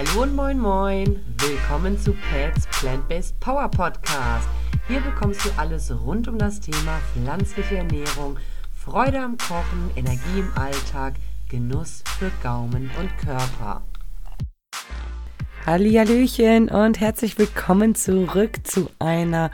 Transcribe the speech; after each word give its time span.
Hallo 0.00 0.22
und 0.22 0.34
moin 0.34 0.58
moin. 0.58 1.20
Willkommen 1.36 1.98
zu 1.98 2.14
Pets 2.14 2.66
Plant-Based 2.68 3.38
Power 3.38 3.68
Podcast. 3.68 4.48
Hier 4.88 5.00
bekommst 5.00 5.44
du 5.44 5.50
alles 5.58 5.92
rund 5.92 6.26
um 6.26 6.38
das 6.38 6.58
Thema 6.58 6.98
pflanzliche 7.12 7.76
Ernährung, 7.76 8.38
Freude 8.72 9.20
am 9.20 9.36
Kochen, 9.36 9.90
Energie 9.96 10.38
im 10.38 10.50
Alltag, 10.56 11.16
Genuss 11.50 12.02
für 12.18 12.30
Gaumen 12.42 12.90
und 12.98 13.18
Körper. 13.18 13.82
Hallihallöchen 15.66 16.70
und 16.70 16.98
herzlich 16.98 17.36
willkommen 17.36 17.94
zurück 17.94 18.66
zu 18.66 18.88
einer 18.98 19.50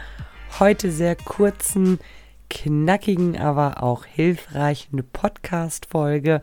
heute 0.61 0.93
sehr 0.93 1.17
kurzen, 1.17 1.99
knackigen, 2.51 3.37
aber 3.37 3.83
auch 3.83 4.05
hilfreichen 4.05 5.03
Podcast-Folge. 5.13 6.41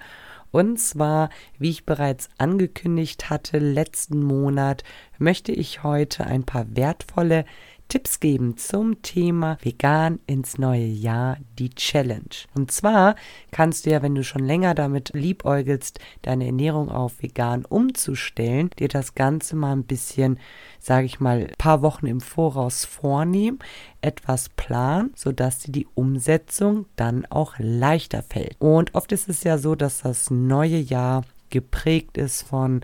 Und 0.53 0.77
zwar, 0.77 1.29
wie 1.57 1.71
ich 1.71 1.83
bereits 1.83 2.29
angekündigt 2.37 3.31
hatte, 3.31 3.57
letzten 3.57 4.21
Monat 4.21 4.83
möchte 5.17 5.51
ich 5.51 5.81
heute 5.81 6.27
ein 6.27 6.43
paar 6.43 6.75
wertvolle 6.75 7.45
Tipps 7.93 8.19
geben 8.19 8.57
zum 8.57 9.03
Thema 9.03 9.59
Vegan 9.61 10.19
ins 10.25 10.57
neue 10.57 10.83
Jahr, 10.83 11.37
die 11.59 11.69
Challenge. 11.69 12.23
Und 12.55 12.71
zwar 12.71 13.15
kannst 13.51 13.85
du 13.85 13.91
ja, 13.91 14.01
wenn 14.01 14.15
du 14.15 14.23
schon 14.23 14.43
länger 14.43 14.73
damit 14.73 15.11
liebäugelst, 15.13 15.99
deine 16.23 16.47
Ernährung 16.47 16.89
auf 16.89 17.21
vegan 17.21 17.65
umzustellen, 17.65 18.71
dir 18.79 18.87
das 18.87 19.13
Ganze 19.13 19.55
mal 19.55 19.73
ein 19.73 19.83
bisschen, 19.83 20.39
sage 20.79 21.05
ich 21.05 21.19
mal, 21.19 21.51
paar 21.59 21.83
Wochen 21.83 22.07
im 22.07 22.19
Voraus 22.19 22.83
vornehmen, 22.83 23.59
etwas 24.01 24.49
planen, 24.49 25.11
sodass 25.15 25.59
dir 25.59 25.71
die 25.71 25.87
Umsetzung 25.93 26.87
dann 26.95 27.27
auch 27.27 27.53
leichter 27.59 28.23
fällt. 28.23 28.55
Und 28.57 28.95
oft 28.95 29.11
ist 29.11 29.29
es 29.29 29.43
ja 29.43 29.59
so, 29.59 29.75
dass 29.75 30.01
das 30.01 30.31
neue 30.31 30.79
Jahr 30.79 31.25
geprägt 31.51 32.17
ist 32.17 32.41
von 32.41 32.81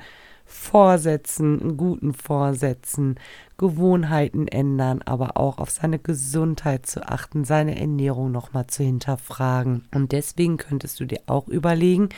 Vorsätzen, 0.52 1.78
guten 1.78 2.14
Vorsätzen, 2.14 3.20
Gewohnheiten 3.58 4.48
ändern, 4.48 5.04
aber 5.06 5.38
auch 5.38 5.60
auf 5.60 5.70
seine 5.70 6.00
Gesundheit 6.00 6.88
zu 6.88 7.08
achten, 7.08 7.46
seine 7.46 7.80
Ernährung 7.80 8.32
nochmal 8.32 8.66
zu 8.66 8.84
hinterfragen. 8.84 9.88
Und 9.94 10.12
deswegen 10.12 10.58
könntest 10.58 11.00
du 11.00 11.06
dir 11.06 11.20
auch 11.28 11.48
überlegen, 11.48 12.10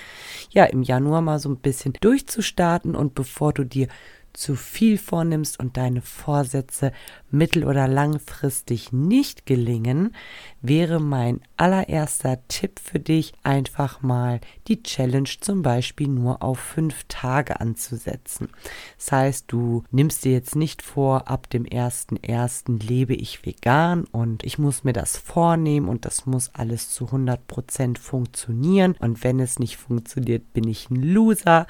ja, 0.50 0.64
im 0.64 0.82
Januar 0.82 1.22
mal 1.22 1.40
so 1.40 1.50
ein 1.50 1.58
bisschen 1.58 1.94
durchzustarten 2.00 2.96
und 2.96 3.16
bevor 3.16 3.52
du 3.52 3.66
dir 3.66 3.90
zu 4.34 4.56
viel 4.56 4.98
vornimmst 4.98 5.60
und 5.60 5.78
deine 5.78 6.02
Vorsätze 6.02 6.92
mittel- 7.30 7.66
oder 7.66 7.88
langfristig 7.88 8.92
nicht 8.92 9.46
gelingen, 9.46 10.16
wäre 10.62 11.00
mein 11.00 11.42
allererster 11.58 12.40
Tipp 12.48 12.80
für 12.80 13.00
dich, 13.00 13.34
einfach 13.44 14.02
mal 14.02 14.42
die 14.68 14.84
Challenge 14.84 15.30
zum 15.40 15.62
Beispiel 15.62 16.08
nur 16.08 16.44
auf 16.44 16.60
fünf 16.60 17.06
Tage 17.08 17.60
anzusetzen. 17.60 18.50
Das 18.98 19.12
heißt, 19.12 19.46
du 19.48 19.84
nimmst 19.92 20.26
dir 20.26 20.34
jetzt 20.34 20.56
nicht 20.56 20.82
vor, 20.82 21.28
ab 21.30 21.50
dem 21.50 21.66
1.1. 21.66 22.84
lebe 22.84 23.14
ich 23.14 23.46
vegan 23.46 24.06
und 24.06 24.44
ich 24.44 24.58
muss 24.58 24.84
mir 24.84 24.94
das 24.94 25.18
vornehmen 25.18 25.88
und 25.88 26.06
das 26.06 26.26
muss 26.26 26.54
alles 26.54 26.90
zu 26.90 27.06
100% 27.06 27.98
funktionieren 27.98 28.96
und 29.00 29.24
wenn 29.24 29.40
es 29.40 29.60
nicht 29.60 29.78
funktioniert, 29.78 30.54
bin 30.54 30.68
ich 30.68 30.90
ein 30.90 31.02
Loser. 31.02 31.68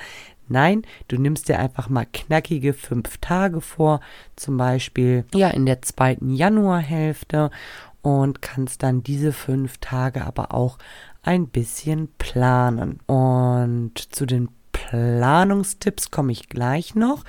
Nein, 0.52 0.82
du 1.08 1.18
nimmst 1.18 1.48
dir 1.48 1.60
einfach 1.60 1.88
mal 1.88 2.06
knackige 2.12 2.74
fünf 2.74 3.18
Tage 3.20 3.62
vor, 3.62 4.02
zum 4.36 4.58
Beispiel 4.58 5.24
ja 5.34 5.50
in 5.50 5.66
der 5.66 5.82
zweiten 5.82 6.30
Januarhälfte 6.30 7.52
und 8.02 8.42
kannst 8.42 8.84
dann 8.84 9.02
diese 9.02 9.32
fünf 9.32 9.78
Tage 9.78 10.26
aber 10.26 10.54
auch 10.54 10.78
ein 11.24 11.48
bisschen 11.48 12.10
planen. 12.18 13.00
Und 13.06 13.94
zu 13.98 14.26
den 14.26 14.50
Planungstipps 14.90 16.10
komme 16.10 16.32
ich 16.32 16.50
gleich 16.50 16.96
noch. 16.96 17.24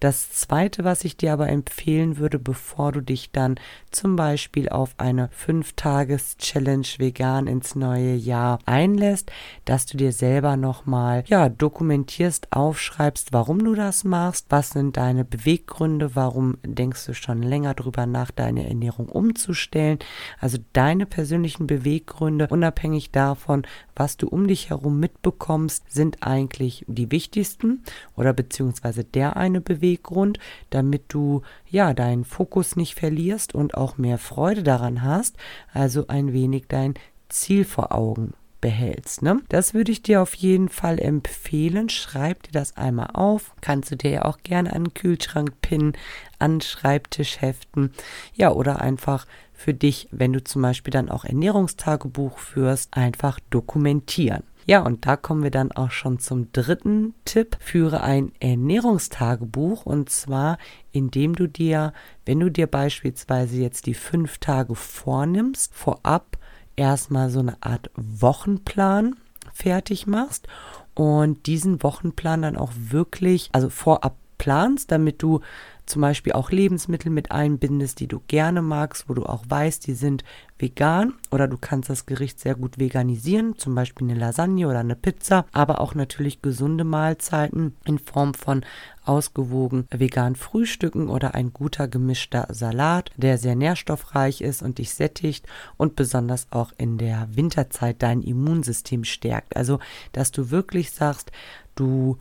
Das 0.00 0.32
zweite, 0.32 0.84
was 0.84 1.04
ich 1.04 1.16
dir 1.16 1.32
aber 1.32 1.48
empfehlen 1.48 2.18
würde, 2.18 2.38
bevor 2.38 2.92
du 2.92 3.00
dich 3.00 3.30
dann 3.30 3.56
zum 3.90 4.16
Beispiel 4.16 4.68
auf 4.68 4.94
eine 4.98 5.28
5-Tages-Challenge 5.28 6.86
vegan 6.98 7.46
ins 7.46 7.74
neue 7.74 8.14
Jahr 8.14 8.58
einlässt, 8.66 9.30
dass 9.64 9.86
du 9.86 9.96
dir 9.96 10.12
selber 10.12 10.56
nochmal, 10.56 11.24
ja, 11.26 11.48
dokumentierst, 11.48 12.52
aufschreibst, 12.52 13.32
warum 13.32 13.64
du 13.64 13.74
das 13.74 14.04
machst, 14.04 14.46
was 14.50 14.70
sind 14.70 14.96
deine 14.96 15.24
Beweggründe, 15.24 16.14
warum 16.14 16.58
denkst 16.64 17.06
du 17.06 17.14
schon 17.14 17.42
länger 17.42 17.74
drüber 17.74 18.06
nach, 18.06 18.30
deine 18.30 18.68
Ernährung 18.68 19.08
umzustellen. 19.08 19.98
Also 20.40 20.58
deine 20.72 21.06
persönlichen 21.06 21.66
Beweggründe, 21.66 22.48
unabhängig 22.48 23.12
davon, 23.12 23.62
was 23.94 24.16
du 24.16 24.28
um 24.28 24.46
dich 24.46 24.70
herum 24.70 25.00
mitbekommst, 25.00 25.90
sind 25.90 26.22
eigentlich 26.22 26.84
die 26.96 27.12
wichtigsten 27.12 27.84
oder 28.16 28.32
beziehungsweise 28.32 29.04
der 29.04 29.36
eine 29.36 29.60
Beweggrund, 29.60 30.40
damit 30.70 31.04
du 31.08 31.42
ja 31.70 31.94
deinen 31.94 32.24
Fokus 32.24 32.74
nicht 32.74 32.96
verlierst 32.96 33.54
und 33.54 33.76
auch 33.76 33.98
mehr 33.98 34.18
Freude 34.18 34.64
daran 34.64 35.02
hast, 35.02 35.36
also 35.72 36.08
ein 36.08 36.32
wenig 36.32 36.64
dein 36.68 36.94
Ziel 37.28 37.64
vor 37.64 37.92
Augen 37.92 38.32
behältst. 38.60 39.22
Ne? 39.22 39.42
Das 39.48 39.74
würde 39.74 39.92
ich 39.92 40.02
dir 40.02 40.22
auf 40.22 40.34
jeden 40.34 40.68
Fall 40.68 40.98
empfehlen. 40.98 41.88
Schreib 41.88 42.42
dir 42.44 42.52
das 42.52 42.76
einmal 42.76 43.10
auf. 43.12 43.54
Kannst 43.60 43.90
du 43.90 43.96
dir 43.96 44.10
ja 44.10 44.24
auch 44.24 44.38
gerne 44.42 44.72
an 44.72 44.84
den 44.84 44.94
Kühlschrank 44.94 45.60
pinnen, 45.60 45.92
an 46.38 46.60
Schreibtisch 46.60 47.40
heften. 47.40 47.92
Ja, 48.34 48.50
oder 48.50 48.80
einfach 48.80 49.26
für 49.52 49.72
dich, 49.72 50.08
wenn 50.10 50.32
du 50.32 50.42
zum 50.42 50.62
Beispiel 50.62 50.90
dann 50.90 51.10
auch 51.10 51.24
Ernährungstagebuch 51.24 52.38
führst, 52.38 52.96
einfach 52.96 53.40
dokumentieren. 53.50 54.42
Ja, 54.68 54.80
und 54.82 55.06
da 55.06 55.16
kommen 55.16 55.44
wir 55.44 55.52
dann 55.52 55.70
auch 55.70 55.92
schon 55.92 56.18
zum 56.18 56.50
dritten 56.50 57.14
Tipp. 57.24 57.56
Führe 57.60 58.02
ein 58.02 58.32
Ernährungstagebuch 58.40 59.86
und 59.86 60.10
zwar, 60.10 60.58
indem 60.90 61.36
du 61.36 61.46
dir, 61.46 61.92
wenn 62.24 62.40
du 62.40 62.50
dir 62.50 62.66
beispielsweise 62.66 63.58
jetzt 63.58 63.86
die 63.86 63.94
fünf 63.94 64.38
Tage 64.38 64.74
vornimmst, 64.74 65.72
vorab 65.72 66.36
erstmal 66.74 67.30
so 67.30 67.38
eine 67.38 67.62
Art 67.62 67.90
Wochenplan 67.94 69.14
fertig 69.54 70.08
machst 70.08 70.48
und 70.94 71.46
diesen 71.46 71.84
Wochenplan 71.84 72.42
dann 72.42 72.56
auch 72.56 72.72
wirklich, 72.76 73.50
also 73.52 73.70
vorab 73.70 74.16
planst, 74.36 74.90
damit 74.90 75.22
du 75.22 75.40
zum 75.86 76.02
Beispiel 76.02 76.32
auch 76.32 76.50
Lebensmittel 76.50 77.10
mit 77.10 77.30
einbindest, 77.30 78.00
die 78.00 78.08
du 78.08 78.20
gerne 78.26 78.60
magst, 78.60 79.08
wo 79.08 79.14
du 79.14 79.24
auch 79.24 79.44
weißt, 79.48 79.86
die 79.86 79.94
sind 79.94 80.24
vegan 80.58 81.14
oder 81.30 81.48
du 81.48 81.58
kannst 81.58 81.90
das 81.90 82.06
Gericht 82.06 82.40
sehr 82.40 82.54
gut 82.54 82.78
veganisieren, 82.78 83.56
zum 83.56 83.74
Beispiel 83.74 84.10
eine 84.10 84.18
Lasagne 84.18 84.66
oder 84.68 84.80
eine 84.80 84.96
Pizza, 84.96 85.46
aber 85.52 85.80
auch 85.80 85.94
natürlich 85.94 86.42
gesunde 86.42 86.84
Mahlzeiten 86.84 87.76
in 87.84 87.98
Form 87.98 88.34
von 88.34 88.64
ausgewogen 89.04 89.86
vegan 89.90 90.34
Frühstücken 90.34 91.08
oder 91.08 91.34
ein 91.34 91.52
guter 91.52 91.86
gemischter 91.86 92.48
Salat, 92.50 93.10
der 93.16 93.38
sehr 93.38 93.54
nährstoffreich 93.54 94.40
ist 94.40 94.62
und 94.62 94.78
dich 94.78 94.92
sättigt 94.92 95.46
und 95.76 95.94
besonders 95.94 96.48
auch 96.50 96.72
in 96.78 96.98
der 96.98 97.28
Winterzeit 97.30 98.02
dein 98.02 98.22
Immunsystem 98.22 99.04
stärkt. 99.04 99.56
Also, 99.56 99.78
dass 100.12 100.32
du 100.32 100.50
wirklich 100.50 100.90
sagst, 100.90 101.30
du 101.76 102.18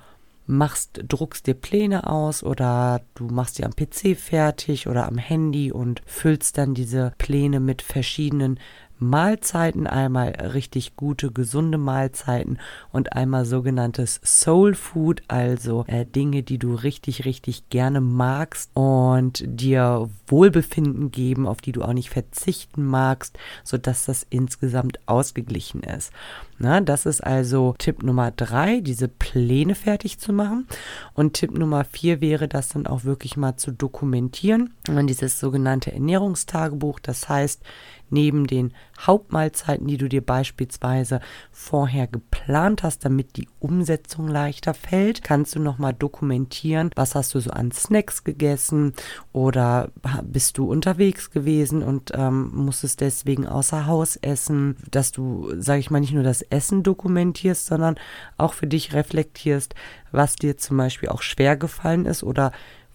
machst, 0.47 1.03
druckst 1.07 1.47
dir 1.47 1.55
Pläne 1.55 2.09
aus 2.09 2.43
oder 2.43 3.01
du 3.15 3.25
machst 3.25 3.57
die 3.57 3.65
am 3.65 3.75
PC 3.75 4.17
fertig 4.17 4.87
oder 4.87 5.07
am 5.07 5.17
Handy 5.17 5.71
und 5.71 6.01
füllst 6.05 6.57
dann 6.57 6.73
diese 6.73 7.13
Pläne 7.17 7.59
mit 7.59 7.81
verschiedenen 7.81 8.59
Mahlzeiten, 8.97 9.87
einmal 9.87 10.29
richtig 10.29 10.95
gute, 10.95 11.31
gesunde 11.31 11.77
Mahlzeiten 11.77 12.59
und 12.91 13.13
einmal 13.13 13.45
sogenanntes 13.45 14.21
Soul 14.23 14.73
Food, 14.73 15.21
also 15.27 15.83
äh, 15.87 16.05
Dinge, 16.05 16.43
die 16.43 16.57
du 16.57 16.75
richtig, 16.75 17.25
richtig 17.25 17.69
gerne 17.69 17.99
magst 17.99 18.71
und 18.73 19.43
dir 19.45 20.09
Wohlbefinden 20.27 21.11
geben, 21.11 21.45
auf 21.45 21.61
die 21.61 21.73
du 21.73 21.81
auch 21.83 21.93
nicht 21.93 22.09
verzichten 22.09 22.85
magst, 22.85 23.37
sodass 23.63 24.05
das 24.05 24.25
insgesamt 24.29 24.99
ausgeglichen 25.07 25.81
ist. 25.83 26.13
Na, 26.57 26.79
das 26.79 27.05
ist 27.05 27.21
also 27.21 27.75
Tipp 27.77 28.01
Nummer 28.01 28.31
drei, 28.31 28.79
diese 28.79 29.09
Pläne 29.09 29.75
fertig 29.75 30.19
zu 30.19 30.31
machen. 30.31 30.67
Und 31.13 31.33
Tipp 31.33 31.51
Nummer 31.51 31.83
vier 31.83 32.21
wäre, 32.21 32.47
das 32.47 32.69
dann 32.69 32.87
auch 32.87 33.03
wirklich 33.03 33.35
mal 33.35 33.57
zu 33.57 33.71
dokumentieren. 33.71 34.73
Und 34.87 35.07
dieses 35.07 35.39
sogenannte 35.39 35.91
Ernährungstagebuch, 35.91 36.99
das 36.99 37.27
heißt, 37.27 37.61
neben 38.09 38.47
den 38.47 38.73
Hauptmahlzeiten, 38.99 39.87
die 39.87 39.97
du 39.97 40.07
dir 40.07 40.25
beispielsweise 40.25 41.19
vorher 41.51 42.07
geplant 42.07 42.83
hast, 42.83 43.03
damit 43.03 43.35
die 43.35 43.47
Umsetzung 43.59 44.27
leichter 44.27 44.73
fällt, 44.73 45.23
kannst 45.23 45.55
du 45.55 45.59
nochmal 45.59 45.93
dokumentieren, 45.93 46.91
was 46.95 47.15
hast 47.15 47.33
du 47.33 47.39
so 47.39 47.51
an 47.51 47.71
Snacks 47.71 48.23
gegessen 48.23 48.93
oder 49.33 49.89
bist 50.23 50.57
du 50.57 50.69
unterwegs 50.69 51.31
gewesen 51.31 51.83
und 51.83 52.11
ähm, 52.15 52.51
musstest 52.53 53.01
deswegen 53.01 53.47
außer 53.47 53.85
Haus 53.85 54.15
essen, 54.17 54.77
dass 54.91 55.11
du, 55.11 55.51
sage 55.59 55.79
ich 55.79 55.91
mal, 55.91 55.99
nicht 55.99 56.13
nur 56.13 56.23
das 56.23 56.44
Essen 56.51 56.83
dokumentierst, 56.83 57.65
sondern 57.65 57.95
auch 58.37 58.53
für 58.53 58.67
dich 58.67 58.93
reflektierst, 58.93 59.75
was 60.11 60.35
dir 60.35 60.57
zum 60.57 60.77
Beispiel 60.77 61.09
auch 61.09 61.21
schwer 61.21 61.57
gefallen 61.57 62.05
ist 62.05 62.23
oder 62.23 62.51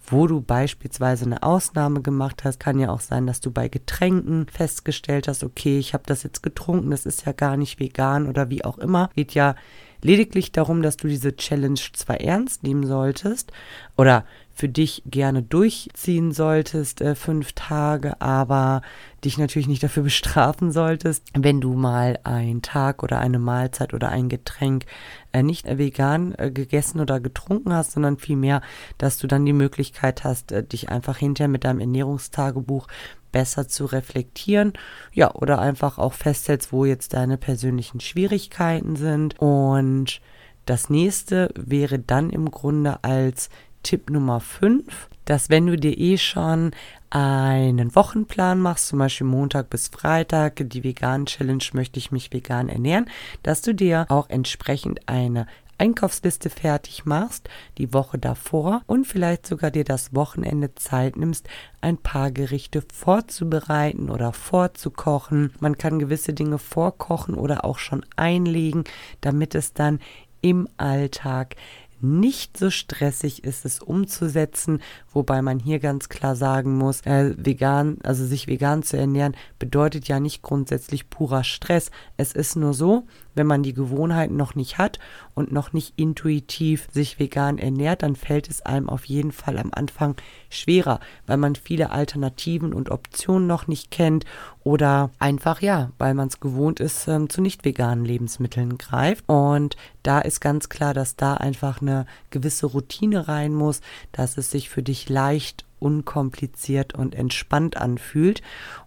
wo 0.07 0.27
du 0.27 0.41
beispielsweise 0.41 1.25
eine 1.25 1.43
Ausnahme 1.43 2.01
gemacht 2.01 2.43
hast, 2.43 2.59
kann 2.59 2.79
ja 2.79 2.89
auch 2.89 3.01
sein, 3.01 3.27
dass 3.27 3.39
du 3.39 3.51
bei 3.51 3.67
Getränken 3.67 4.47
festgestellt 4.47 5.27
hast, 5.27 5.43
okay, 5.43 5.77
ich 5.77 5.93
habe 5.93 6.03
das 6.07 6.23
jetzt 6.23 6.41
getrunken, 6.41 6.89
das 6.89 7.05
ist 7.05 7.25
ja 7.25 7.31
gar 7.33 7.55
nicht 7.55 7.79
vegan 7.79 8.27
oder 8.27 8.49
wie 8.49 8.65
auch 8.65 8.77
immer. 8.77 9.09
Geht 9.15 9.33
ja 9.33 9.55
lediglich 10.01 10.51
darum, 10.51 10.81
dass 10.81 10.97
du 10.97 11.07
diese 11.07 11.35
Challenge 11.35 11.79
zwar 11.93 12.21
ernst 12.21 12.63
nehmen 12.63 12.85
solltest 12.85 13.51
oder 13.97 14.25
für 14.53 14.69
dich 14.69 15.01
gerne 15.05 15.41
durchziehen 15.41 16.31
solltest, 16.31 17.01
äh, 17.01 17.15
fünf 17.15 17.53
Tage, 17.53 18.21
aber 18.21 18.81
dich 19.23 19.37
natürlich 19.37 19.67
nicht 19.67 19.81
dafür 19.81 20.03
bestrafen 20.11 20.71
solltest, 20.71 21.29
wenn 21.33 21.61
du 21.61 21.73
mal 21.73 22.19
einen 22.23 22.61
Tag 22.61 23.01
oder 23.01 23.19
eine 23.19 23.39
Mahlzeit 23.39 23.93
oder 23.93 24.09
ein 24.09 24.29
Getränk 24.29 24.85
äh, 25.31 25.41
nicht 25.41 25.65
vegan 25.65 26.35
äh, 26.37 26.51
gegessen 26.51 26.99
oder 26.99 27.19
getrunken 27.19 27.73
hast, 27.73 27.93
sondern 27.93 28.17
vielmehr, 28.17 28.61
dass 28.97 29.17
du 29.17 29.27
dann 29.27 29.45
die 29.45 29.53
Möglichkeit 29.53 30.23
hast, 30.23 30.51
äh, 30.51 30.63
dich 30.63 30.89
einfach 30.89 31.17
hinterher 31.17 31.47
mit 31.47 31.63
deinem 31.63 31.79
Ernährungstagebuch 31.79 32.87
besser 33.31 33.67
zu 33.67 33.85
reflektieren, 33.85 34.73
ja, 35.13 35.33
oder 35.33 35.59
einfach 35.59 35.97
auch 35.97 36.13
festhältst, 36.13 36.71
wo 36.71 36.85
jetzt 36.85 37.13
deine 37.13 37.37
persönlichen 37.37 37.99
Schwierigkeiten 37.99 38.95
sind. 38.95 39.39
Und 39.39 40.21
das 40.65 40.89
nächste 40.89 41.53
wäre 41.55 41.99
dann 41.99 42.29
im 42.29 42.51
Grunde 42.51 43.03
als 43.03 43.49
Tipp 43.83 44.09
Nummer 44.09 44.39
5, 44.39 45.09
dass 45.25 45.49
wenn 45.49 45.67
du 45.67 45.75
dir 45.75 45.97
eh 45.97 46.17
schon 46.17 46.71
einen 47.09 47.93
Wochenplan 47.93 48.59
machst, 48.59 48.87
zum 48.87 48.99
Beispiel 48.99 49.27
Montag 49.27 49.69
bis 49.69 49.89
Freitag, 49.89 50.61
die 50.69 50.83
Vegan 50.83 51.25
Challenge 51.25 51.63
möchte 51.73 51.99
ich 51.99 52.11
mich 52.11 52.31
vegan 52.31 52.69
ernähren, 52.69 53.05
dass 53.43 53.61
du 53.61 53.75
dir 53.75 54.05
auch 54.09 54.29
entsprechend 54.29 55.09
eine 55.09 55.45
Einkaufsliste 55.81 56.51
fertig 56.51 57.05
machst, 57.05 57.49
die 57.79 57.91
Woche 57.91 58.19
davor 58.19 58.83
und 58.85 59.07
vielleicht 59.07 59.47
sogar 59.47 59.71
dir 59.71 59.83
das 59.83 60.13
Wochenende 60.13 60.75
Zeit 60.75 61.17
nimmst, 61.17 61.49
ein 61.81 61.97
paar 61.97 62.29
Gerichte 62.29 62.83
vorzubereiten 62.93 64.11
oder 64.11 64.31
vorzukochen. 64.31 65.51
Man 65.59 65.79
kann 65.79 65.97
gewisse 65.97 66.33
Dinge 66.33 66.59
vorkochen 66.59 67.33
oder 67.33 67.65
auch 67.65 67.79
schon 67.79 68.05
einlegen, 68.15 68.83
damit 69.21 69.55
es 69.55 69.73
dann 69.73 69.97
im 70.41 70.67
Alltag 70.77 71.55
nicht 72.01 72.57
so 72.57 72.69
stressig 72.69 73.43
ist 73.43 73.65
es 73.65 73.79
umzusetzen, 73.79 74.81
wobei 75.11 75.41
man 75.41 75.59
hier 75.59 75.79
ganz 75.79 76.09
klar 76.09 76.35
sagen 76.35 76.77
muss, 76.77 77.01
äh, 77.01 77.35
vegan, 77.37 77.99
also 78.03 78.25
sich 78.25 78.47
vegan 78.47 78.83
zu 78.83 78.97
ernähren, 78.97 79.35
bedeutet 79.59 80.07
ja 80.07 80.19
nicht 80.19 80.41
grundsätzlich 80.41 81.09
purer 81.09 81.43
Stress. 81.43 81.91
Es 82.17 82.33
ist 82.33 82.55
nur 82.55 82.73
so, 82.73 83.05
wenn 83.35 83.47
man 83.47 83.63
die 83.63 83.73
Gewohnheiten 83.73 84.35
noch 84.35 84.55
nicht 84.55 84.77
hat 84.77 84.99
und 85.33 85.51
noch 85.51 85.73
nicht 85.73 85.93
intuitiv 85.97 86.87
sich 86.91 87.19
vegan 87.19 87.57
ernährt, 87.57 88.03
dann 88.03 88.15
fällt 88.15 88.49
es 88.49 88.61
einem 88.61 88.89
auf 88.89 89.05
jeden 89.05 89.31
Fall 89.31 89.57
am 89.57 89.71
Anfang 89.73 90.15
schwerer, 90.49 90.99
weil 91.27 91.37
man 91.37 91.55
viele 91.55 91.91
Alternativen 91.91 92.73
und 92.73 92.89
Optionen 92.89 93.47
noch 93.47 93.67
nicht 93.67 93.91
kennt 93.91 94.25
oder 94.63 95.09
einfach 95.19 95.61
ja, 95.61 95.91
weil 95.97 96.13
man 96.13 96.27
es 96.27 96.39
gewohnt 96.39 96.79
ist, 96.79 97.07
ähm, 97.07 97.29
zu 97.29 97.41
nicht 97.41 97.65
veganen 97.65 98.05
Lebensmitteln 98.05 98.77
greift. 98.77 99.27
Und 99.27 99.75
da 100.03 100.19
ist 100.19 100.39
ganz 100.39 100.69
klar, 100.69 100.93
dass 100.93 101.15
da 101.15 101.35
einfach 101.35 101.81
eine 101.81 102.05
gewisse 102.29 102.67
Routine 102.67 103.27
rein 103.27 103.53
muss, 103.53 103.81
dass 104.11 104.37
es 104.37 104.51
sich 104.51 104.69
für 104.69 104.83
dich 104.83 105.09
leicht 105.09 105.65
unkompliziert 105.81 106.93
und 106.93 107.15
entspannt 107.15 107.77
anfühlt. 107.77 108.41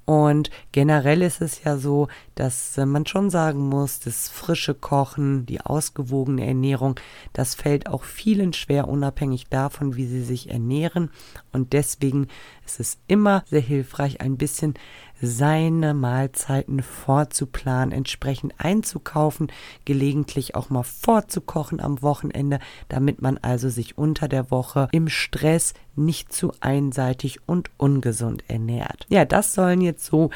Und 0.05 0.50
generell 0.73 1.23
ist 1.23 1.41
es 1.41 1.64
ja 1.64 1.79
so, 1.79 2.08
dass 2.35 2.76
äh, 2.76 2.85
man 2.85 3.06
schon 3.06 3.31
sagen 3.31 3.69
muss, 3.69 4.00
das 4.00 4.29
frische 4.29 4.75
Kochen, 4.75 5.46
die 5.46 5.62
ausgewogene 5.62 6.46
Ernährung, 6.46 7.00
das 7.32 7.55
fällt 7.55 7.88
auch 7.88 8.05
vielen 8.05 8.52
schwer, 8.52 8.88
unabhängig 8.88 9.46
davon, 9.49 9.96
wie 9.96 10.06
sie 10.06 10.23
sich 10.23 10.50
ernähren. 10.50 11.11
Und 11.52 11.73
deswegen 11.73 12.29
ist 12.67 12.81
es 12.81 12.99
immer 13.06 13.44
sehr 13.46 13.62
hilfreich, 13.62 14.20
ein 14.20 14.37
bisschen 14.37 14.75
seine 15.20 15.94
Mahlzeiten 15.94 16.82
vorzuplanen, 16.82 17.93
entsprechend 17.93 18.55
einzukaufen, 18.58 19.50
gelegentlich 19.84 20.55
auch 20.55 20.70
mal 20.70 20.82
vorzukochen 20.82 21.81
am 21.81 22.02
Wochenende, 22.02 22.58
damit 22.88 23.22
man 23.22 23.38
also 23.38 23.69
sich 23.69 23.96
unter 23.96 24.28
der 24.28 24.50
Woche 24.50 24.88
im 24.93 25.08
Stress 25.08 25.75
nicht 25.96 26.32
zu 26.32 26.52
einseitig 26.61 27.38
und 27.46 27.70
ungesund 27.76 28.44
ernährt. 28.49 29.06
Ja, 29.08 29.25
das 29.25 29.55
sollen 29.55 29.81
jetzt 29.81 30.05
so 30.05 30.31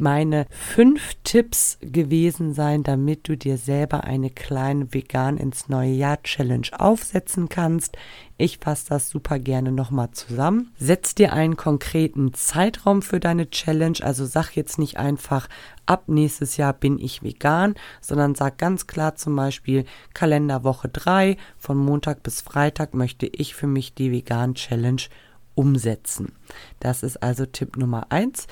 meine 0.00 0.46
fünf 0.50 1.14
Tipps 1.22 1.78
gewesen 1.80 2.54
sein, 2.54 2.82
damit 2.82 3.28
du 3.28 3.36
dir 3.36 3.58
selber 3.58 4.04
eine 4.04 4.30
kleine 4.30 4.92
Vegan 4.92 5.36
ins 5.36 5.68
neue 5.68 5.92
Jahr 5.92 6.22
Challenge 6.22 6.68
aufsetzen 6.76 7.48
kannst. 7.48 7.96
Ich 8.38 8.58
fasse 8.58 8.88
das 8.88 9.08
super 9.08 9.38
gerne 9.38 9.70
nochmal 9.70 10.10
zusammen. 10.12 10.72
Setz 10.78 11.14
dir 11.14 11.32
einen 11.32 11.56
konkreten 11.56 12.32
Zeitraum 12.34 13.02
für 13.02 13.20
deine 13.20 13.50
Challenge. 13.50 13.98
Also 14.02 14.24
sag 14.24 14.56
jetzt 14.56 14.78
nicht 14.78 14.96
einfach, 14.96 15.48
ab 15.86 16.04
nächstes 16.08 16.56
Jahr 16.56 16.72
bin 16.72 16.98
ich 16.98 17.22
vegan, 17.22 17.74
sondern 18.00 18.34
sag 18.34 18.58
ganz 18.58 18.86
klar 18.86 19.14
zum 19.14 19.36
Beispiel 19.36 19.84
Kalenderwoche 20.14 20.88
3, 20.88 21.36
von 21.58 21.76
Montag 21.76 22.22
bis 22.22 22.40
Freitag 22.40 22.94
möchte 22.94 23.26
ich 23.26 23.54
für 23.54 23.66
mich 23.66 23.94
die 23.94 24.10
Vegan 24.10 24.54
Challenge 24.54 25.02
umsetzen. 25.54 26.32
Das 26.80 27.02
ist 27.02 27.22
also 27.22 27.46
Tipp 27.46 27.76
Nummer 27.76 28.06
1. 28.10 28.46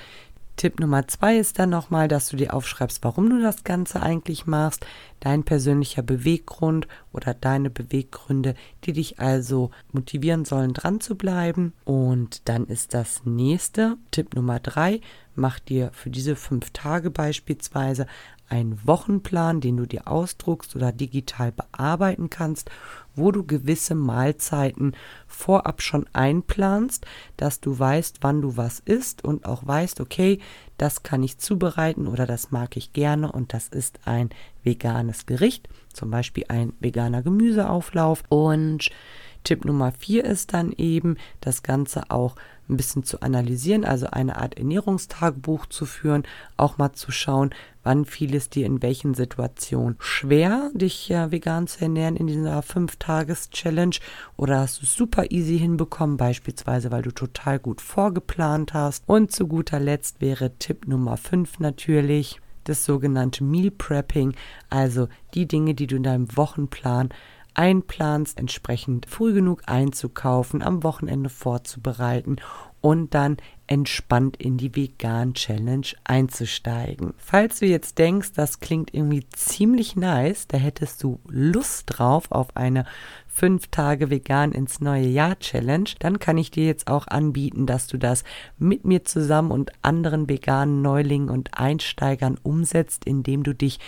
Tipp 0.61 0.79
Nummer 0.79 1.09
zwei 1.09 1.39
ist 1.39 1.59
dann 1.59 1.71
nochmal, 1.71 2.07
dass 2.07 2.29
du 2.29 2.37
dir 2.37 2.53
aufschreibst, 2.53 3.03
warum 3.03 3.31
du 3.31 3.41
das 3.41 3.65
Ganze 3.65 4.03
eigentlich 4.03 4.45
machst, 4.45 4.85
dein 5.19 5.43
persönlicher 5.43 6.03
Beweggrund 6.03 6.87
oder 7.15 7.33
deine 7.33 7.71
Beweggründe, 7.71 8.55
die 8.85 8.93
dich 8.93 9.19
also 9.19 9.71
motivieren 9.91 10.45
sollen, 10.45 10.75
dran 10.75 11.01
zu 11.01 11.15
bleiben. 11.17 11.73
Und 11.87 12.47
dann 12.47 12.67
ist 12.67 12.93
das 12.93 13.23
nächste, 13.25 13.97
Tipp 14.11 14.35
Nummer 14.35 14.61
drei, 14.61 15.01
mach 15.35 15.61
dir 15.61 15.93
für 15.95 16.11
diese 16.11 16.37
fünf 16.37 16.73
Tage 16.73 17.11
beispielsweise 17.11 18.07
einen 18.51 18.79
Wochenplan, 18.85 19.61
den 19.61 19.77
du 19.77 19.87
dir 19.87 20.09
ausdruckst 20.09 20.77
oder 20.77 20.93
digital 20.93 21.53
bearbeiten 21.53 22.31
kannst, 22.31 22.71
wo 23.15 23.33
du 23.33 23.45
gewisse 23.45 23.95
Mahlzeiten 23.95 24.95
vorab 25.27 25.83
schon 25.83 26.07
einplanst, 26.13 27.07
dass 27.37 27.61
du 27.61 27.79
weißt, 27.79 28.19
wann 28.21 28.43
du 28.43 28.57
was 28.57 28.81
isst 28.81 29.25
und 29.25 29.45
auch 29.47 29.67
weißt, 29.67 30.01
okay, 30.01 30.41
das 30.79 31.03
kann 31.03 31.23
ich 31.23 31.39
zubereiten 31.39 32.07
oder 32.07 32.27
das 32.27 32.51
mag 32.51 32.77
ich 32.77 32.93
gerne 32.93 33.31
und 33.31 33.53
das 33.53 33.69
ist 33.69 34.01
ein 34.05 34.31
veganes 34.63 35.27
Gericht, 35.27 35.69
zum 35.93 36.11
Beispiel 36.11 36.45
ein 36.49 36.73
veganer 36.81 37.23
Gemüseauflauf. 37.23 38.23
Und 38.29 38.91
Tipp 39.45 39.65
Nummer 39.65 39.93
vier 39.93 40.25
ist 40.25 40.53
dann 40.53 40.73
eben, 40.73 41.17
das 41.41 41.63
Ganze 41.63 42.11
auch 42.11 42.37
ein 42.71 42.77
bisschen 42.77 43.05
zu 43.05 43.21
analysieren, 43.21 43.85
also 43.85 44.07
eine 44.07 44.37
Art 44.37 44.57
Ernährungstagebuch 44.57 45.67
zu 45.67 45.87
führen, 45.87 46.23
auch 46.57 46.79
mal 46.79 46.93
zu 46.93 47.11
schauen, 47.11 47.51
wann 47.83 48.05
fiel 48.05 48.35
es 48.35 48.49
dir 48.49 48.67
in 48.67 48.83
welchen 48.83 49.15
Situationen 49.15 49.97
schwer, 49.99 50.71
dich 50.75 51.11
äh, 51.11 51.31
vegan 51.31 51.67
zu 51.67 51.83
ernähren 51.83 52.17
in 52.17 52.27
dieser 52.27 52.61
5-Tages-Challenge 52.61 53.97
oder 54.37 54.61
hast 54.61 54.81
du 54.81 54.85
es 54.85 54.95
super 54.95 55.31
easy 55.31 55.59
hinbekommen, 55.59 56.17
beispielsweise 56.17 56.91
weil 56.91 57.03
du 57.03 57.11
total 57.11 57.59
gut 57.59 57.81
vorgeplant 57.81 58.75
hast. 58.75 59.05
Und 59.07 59.33
zu 59.33 59.47
guter 59.47 59.81
Letzt 59.81 60.21
wäre 60.21 60.57
Tipp 60.59 60.87
Nummer 60.87 61.17
5 61.17 61.59
natürlich 61.59 62.41
das 62.65 62.85
sogenannte 62.85 63.43
Meal 63.43 63.71
Prepping, 63.71 64.35
also 64.69 65.09
die 65.35 65.47
Dinge, 65.47 65.75
die 65.75 65.87
du 65.87 65.97
in 65.97 66.03
deinem 66.03 66.37
Wochenplan 66.37 67.09
einplanst, 67.55 68.39
entsprechend 68.39 69.07
früh 69.07 69.33
genug 69.33 69.63
einzukaufen, 69.67 70.63
am 70.63 70.83
Wochenende 70.83 71.31
vorzubereiten 71.31 72.37
und 72.81 73.15
dann 73.15 73.37
entspannt 73.67 74.37
in 74.37 74.57
die 74.57 74.75
Vegan 74.75 75.35
Challenge 75.35 75.87
einzusteigen. 76.03 77.15
Falls 77.19 77.61
du 77.61 77.67
jetzt 77.67 77.99
denkst, 77.99 78.33
das 78.35 78.59
klingt 78.59 78.93
irgendwie 78.93 79.25
ziemlich 79.31 79.95
nice, 79.95 80.49
da 80.49 80.59
hättest 80.59 81.03
du 81.05 81.21
Lust 81.29 81.85
drauf 81.87 82.33
auf 82.33 82.57
eine 82.57 82.85
5 83.29 83.69
Tage 83.69 84.11
vegan 84.11 84.51
ins 84.51 84.81
neue 84.81 85.07
Jahr 85.07 85.39
Challenge, 85.39 85.89
dann 86.01 86.19
kann 86.19 86.37
ich 86.37 86.51
dir 86.51 86.67
jetzt 86.67 86.89
auch 86.89 87.07
anbieten, 87.07 87.67
dass 87.67 87.87
du 87.87 87.97
das 87.97 88.25
mit 88.59 88.85
mir 88.85 89.05
zusammen 89.05 89.53
und 89.53 89.71
anderen 89.83 90.29
veganen 90.29 90.83
Neulingen 90.83 91.31
und 91.31 91.57
Einsteigern 91.57 92.39
umsetzt, 92.43 93.05
indem 93.05 93.45
du 93.45 93.55
dich 93.55 93.79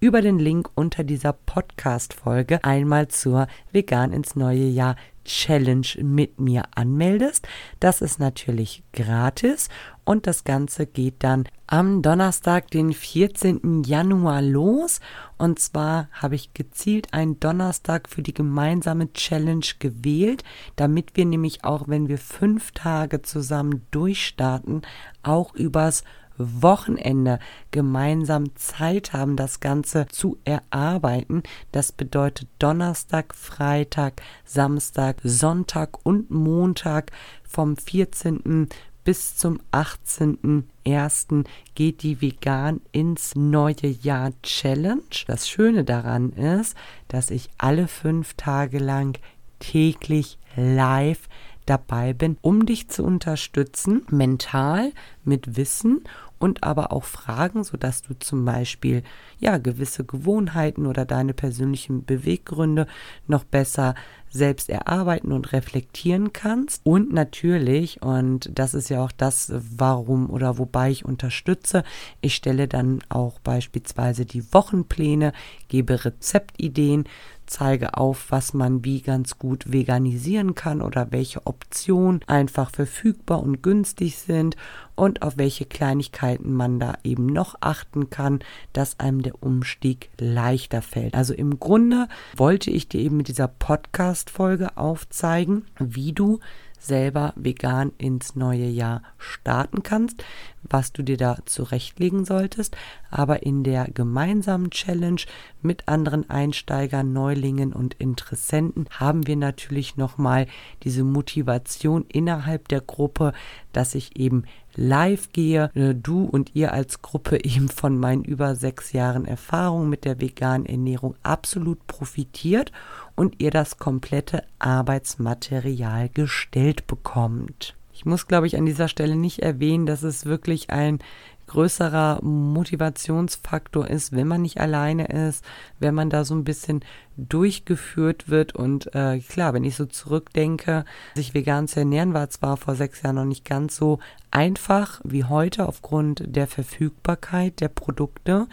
über 0.00 0.22
den 0.22 0.38
Link 0.38 0.70
unter 0.74 1.02
dieser 1.02 1.32
Podcast-Folge 1.32 2.62
einmal 2.62 3.08
zur 3.08 3.48
Vegan 3.72 4.12
ins 4.12 4.36
neue 4.36 4.66
Jahr 4.66 4.96
Challenge 5.24 5.86
mit 6.02 6.40
mir 6.40 6.64
anmeldest. 6.74 7.46
Das 7.78 8.00
ist 8.00 8.18
natürlich 8.18 8.82
gratis 8.92 9.68
und 10.04 10.26
das 10.26 10.44
Ganze 10.44 10.86
geht 10.86 11.16
dann 11.20 11.44
am 11.66 12.02
Donnerstag, 12.02 12.68
den 12.72 12.92
14. 12.92 13.84
Januar 13.84 14.42
los. 14.42 15.00
Und 15.38 15.60
zwar 15.60 16.08
habe 16.12 16.34
ich 16.34 16.52
gezielt 16.52 17.14
einen 17.14 17.38
Donnerstag 17.38 18.08
für 18.08 18.22
die 18.22 18.34
gemeinsame 18.34 19.12
Challenge 19.12 19.66
gewählt, 19.78 20.42
damit 20.74 21.16
wir 21.16 21.26
nämlich 21.26 21.64
auch, 21.64 21.86
wenn 21.86 22.08
wir 22.08 22.18
fünf 22.18 22.72
Tage 22.72 23.22
zusammen 23.22 23.86
durchstarten, 23.92 24.82
auch 25.22 25.54
übers 25.54 26.02
Wochenende 26.40 27.38
gemeinsam 27.70 28.56
Zeit 28.56 29.12
haben, 29.12 29.36
das 29.36 29.60
Ganze 29.60 30.06
zu 30.08 30.38
erarbeiten. 30.44 31.42
Das 31.72 31.92
bedeutet 31.92 32.48
Donnerstag, 32.58 33.34
Freitag, 33.34 34.22
Samstag, 34.44 35.16
Sonntag 35.22 36.04
und 36.04 36.30
Montag 36.30 37.12
vom 37.42 37.76
14 37.76 38.68
bis 39.02 39.36
zum 39.36 39.60
18.01. 39.72 41.44
geht 41.74 42.02
die 42.02 42.20
Vegan 42.20 42.80
ins 42.92 43.34
neue 43.34 43.86
Jahr 44.02 44.32
Challenge. 44.42 45.02
Das 45.26 45.48
Schöne 45.48 45.84
daran 45.84 46.30
ist, 46.30 46.76
dass 47.08 47.30
ich 47.30 47.48
alle 47.56 47.88
fünf 47.88 48.34
Tage 48.34 48.78
lang 48.78 49.18
täglich 49.58 50.38
live 50.54 51.28
dabei 51.66 52.12
bin, 52.12 52.36
um 52.40 52.66
dich 52.66 52.88
zu 52.88 53.04
unterstützen, 53.04 54.02
mental 54.10 54.92
mit 55.24 55.56
Wissen 55.56 56.02
und 56.40 56.64
aber 56.64 56.90
auch 56.90 57.04
Fragen, 57.04 57.62
sodass 57.64 58.02
du 58.02 58.18
zum 58.18 58.44
Beispiel 58.44 59.02
ja 59.38 59.58
gewisse 59.58 60.04
Gewohnheiten 60.04 60.86
oder 60.86 61.04
deine 61.04 61.34
persönlichen 61.34 62.04
Beweggründe 62.04 62.86
noch 63.28 63.44
besser 63.44 63.94
selbst 64.30 64.70
erarbeiten 64.70 65.32
und 65.32 65.52
reflektieren 65.52 66.32
kannst. 66.32 66.80
Und 66.84 67.12
natürlich, 67.12 68.00
und 68.00 68.50
das 68.54 68.74
ist 68.74 68.88
ja 68.88 69.04
auch 69.04 69.12
das, 69.12 69.52
warum 69.54 70.30
oder 70.30 70.56
wobei 70.56 70.90
ich 70.90 71.04
unterstütze, 71.04 71.84
ich 72.20 72.34
stelle 72.34 72.68
dann 72.68 73.00
auch 73.10 73.38
beispielsweise 73.40 74.24
die 74.24 74.52
Wochenpläne, 74.52 75.32
gebe 75.68 76.04
Rezeptideen, 76.04 77.04
zeige 77.50 77.96
auf, 77.98 78.30
was 78.30 78.54
man 78.54 78.84
wie 78.84 79.02
ganz 79.02 79.38
gut 79.38 79.72
veganisieren 79.72 80.54
kann 80.54 80.80
oder 80.80 81.08
welche 81.10 81.46
Optionen 81.46 82.20
einfach 82.26 82.70
verfügbar 82.70 83.42
und 83.42 83.62
günstig 83.62 84.16
sind 84.16 84.56
und 84.94 85.22
auf 85.22 85.36
welche 85.36 85.64
Kleinigkeiten 85.64 86.52
man 86.52 86.78
da 86.78 86.94
eben 87.02 87.26
noch 87.26 87.56
achten 87.60 88.08
kann, 88.08 88.40
dass 88.72 89.00
einem 89.00 89.22
der 89.22 89.42
Umstieg 89.42 90.10
leichter 90.18 90.80
fällt. 90.80 91.14
Also 91.14 91.34
im 91.34 91.58
Grunde 91.58 92.08
wollte 92.36 92.70
ich 92.70 92.88
dir 92.88 93.00
eben 93.00 93.16
mit 93.16 93.28
dieser 93.28 93.48
Podcast-Folge 93.48 94.76
aufzeigen, 94.76 95.64
wie 95.78 96.12
du 96.12 96.38
selber 96.78 97.34
vegan 97.36 97.92
ins 97.98 98.36
neue 98.36 98.66
Jahr 98.66 99.02
starten 99.18 99.82
kannst, 99.82 100.24
was 100.70 100.92
du 100.92 101.02
dir 101.02 101.16
da 101.16 101.38
zurechtlegen 101.44 102.24
solltest. 102.24 102.76
Aber 103.10 103.42
in 103.42 103.64
der 103.64 103.86
gemeinsamen 103.92 104.70
Challenge 104.70 105.20
mit 105.62 105.88
anderen 105.88 106.30
Einsteigern, 106.30 107.12
Neulingen 107.12 107.72
und 107.72 107.94
Interessenten 107.94 108.86
haben 108.90 109.26
wir 109.26 109.36
natürlich 109.36 109.96
nochmal 109.96 110.46
diese 110.82 111.04
Motivation 111.04 112.04
innerhalb 112.08 112.68
der 112.68 112.80
Gruppe, 112.80 113.32
dass 113.72 113.94
ich 113.94 114.16
eben 114.16 114.44
live 114.76 115.32
gehe, 115.32 115.70
äh, 115.74 115.94
du 115.94 116.24
und 116.24 116.54
ihr 116.54 116.72
als 116.72 117.02
Gruppe 117.02 117.38
eben 117.44 117.68
von 117.68 117.98
meinen 117.98 118.24
über 118.24 118.54
sechs 118.54 118.92
Jahren 118.92 119.26
Erfahrung 119.26 119.88
mit 119.88 120.04
der 120.04 120.20
veganen 120.20 120.66
Ernährung 120.66 121.14
absolut 121.22 121.86
profitiert 121.86 122.72
und 123.16 123.40
ihr 123.40 123.50
das 123.50 123.78
komplette 123.78 124.44
Arbeitsmaterial 124.58 126.08
gestellt 126.08 126.86
bekommt. 126.86 127.74
Ich 128.00 128.06
muss, 128.06 128.26
glaube 128.26 128.46
ich, 128.46 128.56
an 128.56 128.64
dieser 128.64 128.88
Stelle 128.88 129.14
nicht 129.14 129.40
erwähnen, 129.40 129.84
dass 129.84 130.02
es 130.02 130.24
wirklich 130.24 130.70
ein 130.70 131.00
größerer 131.48 132.24
Motivationsfaktor 132.24 133.86
ist, 133.86 134.12
wenn 134.12 134.26
man 134.26 134.40
nicht 134.40 134.58
alleine 134.58 135.08
ist, 135.08 135.44
wenn 135.80 135.94
man 135.94 136.08
da 136.08 136.24
so 136.24 136.34
ein 136.34 136.44
bisschen 136.44 136.82
durchgeführt 137.18 138.30
wird. 138.30 138.56
Und 138.56 138.94
äh, 138.94 139.18
klar, 139.18 139.52
wenn 139.52 139.64
ich 139.64 139.76
so 139.76 139.84
zurückdenke, 139.84 140.86
sich 141.14 141.34
vegan 141.34 141.68
zu 141.68 141.80
ernähren 141.80 142.14
war 142.14 142.30
zwar 142.30 142.56
vor 142.56 142.74
sechs 142.74 143.02
Jahren 143.02 143.16
noch 143.16 143.26
nicht 143.26 143.44
ganz 143.44 143.76
so 143.76 143.98
einfach 144.30 145.02
wie 145.04 145.24
heute 145.24 145.68
aufgrund 145.68 146.22
der 146.24 146.46
Verfügbarkeit 146.46 147.60
der 147.60 147.68
Produkte. 147.68 148.46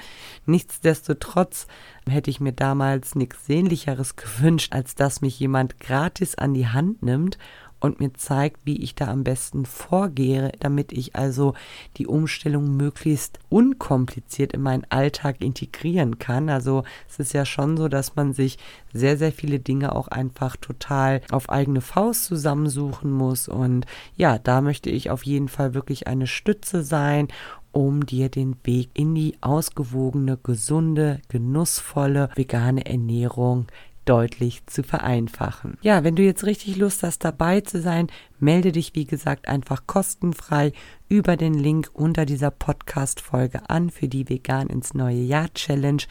Nichtsdestotrotz 0.46 1.68
hätte 2.10 2.32
ich 2.32 2.42
mir 2.42 2.52
damals 2.52 3.16
nichts 3.16 3.46
Sehnlicheres 3.46 4.16
gewünscht, 4.18 4.74
als 4.74 4.96
dass 4.96 5.22
mich 5.22 5.40
jemand 5.40 5.80
gratis 5.80 6.36
an 6.36 6.54
die 6.54 6.68
Hand 6.68 7.02
nimmt 7.02 7.38
und 7.80 8.00
mir 8.00 8.14
zeigt, 8.14 8.66
wie 8.66 8.82
ich 8.82 8.96
da 8.96 9.08
am 9.08 9.24
besten 9.24 9.66
vorgehe, 9.66 10.52
damit 10.60 10.92
ich 10.92 11.16
also 11.16 11.54
die 11.98 12.08
Umstellung 12.08 12.76
möglichst 12.76 13.40
unkompliziert 13.50 14.54
in 14.54 14.62
meinen 14.62 14.86
Alltag 14.90 15.42
integrieren 15.42 16.18
kann. 16.18 16.50
Also 16.50 16.84
es 17.08 17.20
ist 17.20 17.34
ja 17.34 17.46
schon 17.46 17.78
so, 17.78 17.88
dass 17.88 18.16
man 18.16 18.34
sich 18.34 18.58
sehr, 18.94 19.18
sehr 19.18 19.32
viele 19.32 19.60
Dinge 19.60 19.96
auch 19.96 20.08
einfach 20.08 20.56
total 20.56 21.22
auf 21.32 21.50
eigene 21.50 21.82
Faust 21.82 22.26
zusammensuchen 22.26 23.12
muss. 23.12 23.48
Und 23.48 23.86
ja, 24.16 24.40
da 24.40 24.62
möchte 24.62 24.90
ich 24.90 25.12
auf 25.12 25.24
jeden 25.24 25.50
Fall 25.50 25.74
wirklich 25.74 26.08
eine 26.08 26.28
Stütze 26.28 26.84
sein 26.84 27.28
um 27.74 28.08
dir 28.08 28.30
den 28.30 28.56
Weg 28.64 28.90
in 28.96 29.14
die 29.14 29.38
ausgewogene, 29.42 30.40
gesunde, 30.42 31.22
genussvolle 31.30 32.30
vegane 32.34 32.88
Ernährung 32.88 33.68
deutlich 34.08 34.66
zu 34.66 34.84
vereinfachen. 34.84 35.78
Ja, 35.82 36.04
wenn 36.04 36.16
du 36.16 36.24
jetzt 36.24 36.46
richtig 36.46 36.78
Lust 36.78 37.04
hast, 37.04 37.24
dabei 37.26 37.62
zu 37.62 37.82
sein, 37.82 38.08
melde 38.40 38.72
dich, 38.72 38.96
wie 38.96 39.06
gesagt, 39.06 39.48
einfach 39.48 39.86
kostenfrei 39.86 40.72
über 41.10 41.38
den 41.38 41.54
Link 41.54 41.90
unter 41.94 42.26
dieser 42.26 42.52
Podcast-Folge 42.52 43.70
an 43.70 43.90
für 43.90 44.08
die 44.08 44.30
Vegan 44.30 44.68
ins 44.68 44.94
neue 44.94 45.22
Jahr 45.22 45.54
Challenge. 45.54 46.04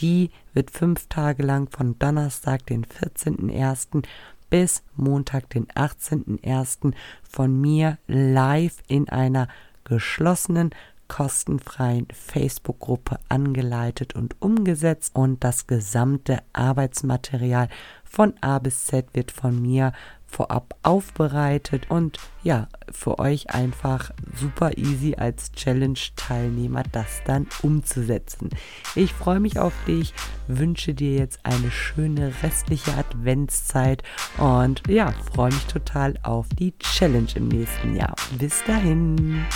Die 0.00 0.30
wird 0.52 0.70
fünf 0.70 1.06
Tage 1.08 1.42
lang 1.42 1.70
von 1.70 1.98
Donnerstag, 1.98 2.66
den 2.66 2.84
14.01. 2.84 4.04
bis 4.50 4.82
Montag, 4.94 5.50
den 5.50 5.66
18.01. 5.68 6.92
von 7.22 7.60
mir 7.60 7.98
live 8.06 8.76
in 8.86 9.08
einer 9.08 9.48
geschlossenen 9.84 10.70
kostenfreien 11.08 12.06
Facebook-Gruppe 12.12 13.18
angeleitet 13.28 14.14
und 14.14 14.36
umgesetzt 14.40 15.16
und 15.16 15.42
das 15.42 15.66
gesamte 15.66 16.38
Arbeitsmaterial 16.52 17.68
von 18.04 18.34
A 18.40 18.58
bis 18.58 18.86
Z 18.86 19.06
wird 19.14 19.30
von 19.30 19.60
mir 19.60 19.92
vorab 20.28 20.74
aufbereitet 20.82 21.90
und 21.90 22.18
ja, 22.42 22.68
für 22.90 23.18
euch 23.18 23.50
einfach 23.50 24.10
super 24.34 24.76
easy 24.76 25.14
als 25.16 25.52
Challenge-Teilnehmer 25.52 26.82
das 26.92 27.22
dann 27.24 27.46
umzusetzen. 27.62 28.50
Ich 28.94 29.12
freue 29.14 29.40
mich 29.40 29.58
auf 29.58 29.72
dich, 29.86 30.12
wünsche 30.46 30.94
dir 30.94 31.14
jetzt 31.14 31.40
eine 31.44 31.70
schöne 31.70 32.32
restliche 32.42 32.94
Adventszeit 32.94 34.02
und 34.36 34.82
ja, 34.86 35.12
freue 35.32 35.52
mich 35.52 35.64
total 35.64 36.14
auf 36.22 36.46
die 36.58 36.76
Challenge 36.78 37.28
im 37.34 37.48
nächsten 37.48 37.96
Jahr. 37.96 38.14
Bis 38.38 38.62
dahin. 38.64 39.46